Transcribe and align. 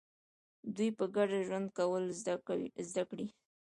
دوی 0.75 0.89
په 0.97 1.05
ګډه 1.15 1.37
ژوند 1.47 1.67
کول 1.77 2.03
زده 2.89 3.03
کړي. 3.09 3.27